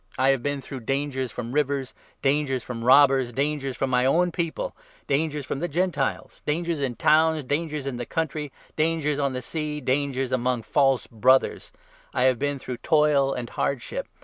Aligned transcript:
I 0.17 0.29
have 0.29 0.41
been 0.41 0.61
through 0.61 0.79
dangers 0.79 1.31
from 1.31 1.51
rivers, 1.51 1.93
dangers 2.23 2.63
from 2.63 2.83
robbers, 2.83 3.31
dangers 3.31 3.77
from 3.77 3.91
my 3.91 4.03
own 4.03 4.31
people, 4.31 4.75
dangers 5.05 5.45
from 5.45 5.59
the 5.59 5.67
Gentiles, 5.67 6.41
dangers 6.43 6.79
in 6.79 6.95
towns, 6.95 7.43
dangers 7.43 7.85
in 7.85 7.97
the 7.97 8.05
country, 8.07 8.51
dangers 8.75 9.19
on 9.19 9.33
the 9.33 9.43
sea, 9.43 9.79
dangers 9.79 10.31
among 10.31 10.63
false 10.63 11.05
Brothers. 11.05 11.71
I 12.15 12.23
have 12.23 12.37
27 12.37 12.39
been 12.39 12.57
through 12.57 12.77
toil 12.77 13.31
and 13.33 13.51
hardship. 13.51 14.07